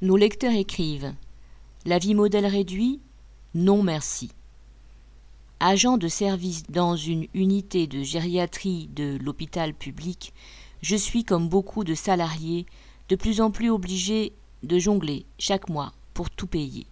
Nos 0.00 0.16
lecteurs 0.16 0.52
écrivent 0.52 1.12
La 1.84 1.98
vie 1.98 2.14
modèle 2.14 2.46
réduit 2.46 3.00
Non 3.56 3.82
merci. 3.82 4.30
Agent 5.58 5.98
de 5.98 6.06
service 6.06 6.62
dans 6.68 6.94
une 6.94 7.26
unité 7.34 7.88
de 7.88 8.04
gériatrie 8.04 8.88
de 8.94 9.18
l'hôpital 9.20 9.74
public, 9.74 10.32
je 10.82 10.94
suis, 10.94 11.24
comme 11.24 11.48
beaucoup 11.48 11.82
de 11.82 11.94
salariés, 11.94 12.64
de 13.08 13.16
plus 13.16 13.40
en 13.40 13.50
plus 13.50 13.70
obligé 13.70 14.32
de 14.62 14.78
jongler 14.78 15.26
chaque 15.36 15.68
mois 15.68 15.92
pour 16.14 16.30
tout 16.30 16.46
payer. 16.46 16.86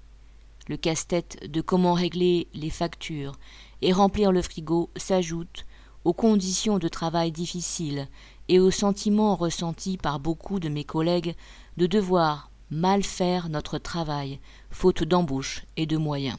Le 0.66 0.76
casse-tête 0.76 1.48
de 1.48 1.60
comment 1.60 1.94
régler 1.94 2.48
les 2.54 2.70
factures 2.70 3.38
et 3.82 3.92
remplir 3.92 4.32
le 4.32 4.42
frigo 4.42 4.90
s'ajoute 4.96 5.64
aux 6.02 6.12
conditions 6.12 6.80
de 6.80 6.88
travail 6.88 7.30
difficiles 7.30 8.08
et 8.48 8.58
au 8.58 8.72
sentiment 8.72 9.36
ressenti 9.36 9.96
par 9.96 10.18
beaucoup 10.18 10.58
de 10.58 10.68
mes 10.68 10.82
collègues 10.82 11.36
de 11.76 11.86
devoir 11.86 12.50
mal 12.70 13.02
faire 13.02 13.48
notre 13.48 13.78
travail, 13.78 14.40
faute 14.70 15.04
d'embauche 15.04 15.64
et 15.76 15.86
de 15.86 15.96
moyens. 15.96 16.38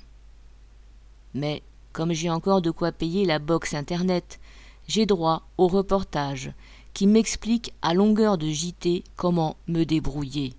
Mais 1.34 1.64
comme 1.94 2.14
j'ai 2.14 2.30
encore 2.30 2.62
de 2.62 2.72
quoi 2.72 2.92
payer 2.92 3.26
la 3.26 3.40
box 3.40 3.74
internet, 3.74 4.40
j'ai 4.88 5.06
droit 5.06 5.44
au 5.58 5.68
reportage 5.68 6.52
qui 6.94 7.08
m'explique 7.08 7.74
à 7.82 7.94
longueur 7.94 8.38
de 8.38 8.48
JT 8.48 9.04
comment 9.16 9.56
me 9.68 9.84
débrouiller. 9.84 10.54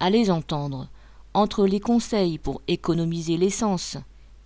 Allez 0.00 0.30
entendre, 0.30 0.88
entre 1.34 1.66
les 1.66 1.80
conseils 1.80 2.38
pour 2.38 2.62
économiser 2.68 3.36
l'essence, 3.36 3.96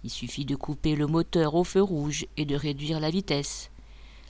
il 0.04 0.10
suffit 0.10 0.44
de 0.44 0.56
couper 0.56 0.96
le 0.96 1.06
moteur 1.06 1.54
au 1.54 1.64
feu 1.64 1.82
rouge 1.82 2.26
et 2.36 2.44
de 2.44 2.56
réduire 2.56 3.00
la 3.00 3.10
vitesse, 3.10 3.70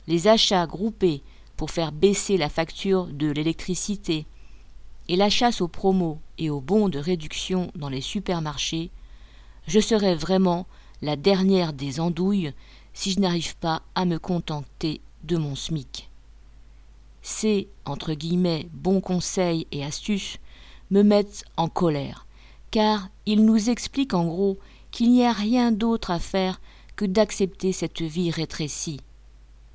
les 0.07 0.29
achats 0.29 0.67
groupés 0.67 1.23
pour 1.57 1.71
faire 1.71 1.93
baisser 1.93 2.37
la 2.37 2.49
facture 2.49 3.07
de 3.07 3.31
l'électricité, 3.31 4.27
et 5.09 5.17
la 5.17 5.31
chasse 5.31 5.61
aux 5.61 5.69
promos 5.69 6.19
et 6.39 6.51
aux 6.51 6.61
bons 6.61 6.89
de 6.89 6.99
réduction 6.99 7.71
dans 7.75 7.89
les 7.89 8.01
supermarchés, 8.01 8.91
je 9.67 9.81
serais 9.81 10.15
vraiment 10.15 10.67
la 11.03 11.17
dernière 11.17 11.73
des 11.73 12.01
andouilles 12.01 12.53
si 12.95 13.13
je 13.13 13.21
n'arrive 13.21 13.57
pas 13.57 13.83
à 13.95 14.05
me 14.05 14.19
contenter 14.19 15.01
de 15.25 15.37
mon 15.37 15.55
SMIC. 15.55 16.09
Ces 17.23 17.69
entre 17.85 18.15
guillemets 18.15 18.69
bons 18.73 19.01
conseils 19.01 19.67
et 19.71 19.85
astuces 19.85 20.39
me 20.91 21.03
mettent 21.03 21.45
en 21.57 21.69
colère, 21.69 22.27
car 22.71 23.09
ils 23.27 23.45
nous 23.45 23.71
expliquent 23.71 24.15
en 24.15 24.27
gros 24.27 24.59
qu'il 24.91 25.11
n'y 25.11 25.25
a 25.25 25.33
rien 25.33 25.73
d'autre 25.73 26.11
à 26.11 26.19
faire 26.19 26.61
que 26.97 27.05
d'accepter 27.05 27.73
cette 27.73 28.03
vie 28.03 28.31
rétrécie. 28.31 29.01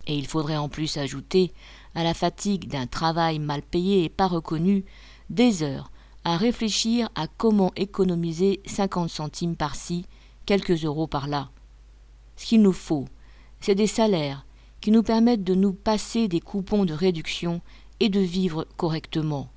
Et 0.06 0.16
il 0.16 0.28
faudrait 0.28 0.58
en 0.58 0.70
plus 0.70 0.98
ajouter 0.98 1.52
à 1.96 2.04
la 2.04 2.14
fatigue 2.14 2.68
d'un 2.70 2.86
travail 2.86 3.40
mal 3.40 3.62
payé 3.62 4.04
et 4.04 4.10
pas 4.10 4.28
reconnu 4.28 4.86
des 5.30 5.64
heures 5.64 5.92
à 6.23 6.38
réfléchir 6.38 7.09
à 7.16 7.28
comment 7.28 7.72
économiser 7.75 8.61
cinquante 8.66 9.09
centimes 9.09 9.56
par-ci, 9.56 10.06
quelques 10.45 10.83
euros 10.83 11.08
par-là. 11.08 11.50
Ce 12.36 12.45
qu'il 12.45 12.61
nous 12.61 12.73
faut, 12.73 13.06
c'est 13.59 13.75
des 13.75 13.88
salaires 13.88 14.45
qui 14.81 14.92
nous 14.92 15.03
permettent 15.03 15.44
de 15.44 15.55
nous 15.55 15.73
passer 15.73 16.28
des 16.28 16.39
coupons 16.39 16.86
de 16.86 16.94
réduction 16.94 17.61
et 18.00 18.09
de 18.09 18.20
vivre 18.20 18.67
correctement. 18.78 19.50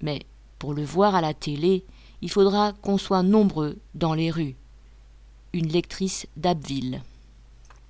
Mais 0.00 0.22
pour 0.58 0.72
le 0.72 0.84
voir 0.84 1.14
à 1.14 1.20
la 1.20 1.34
télé, 1.34 1.84
il 2.22 2.30
faudra 2.30 2.72
qu'on 2.72 2.96
soit 2.96 3.22
nombreux 3.22 3.78
dans 3.94 4.14
les 4.14 4.30
rues. 4.30 4.56
Une 5.52 5.68
lectrice 5.68 6.26
d'Abbeville. 6.36 7.02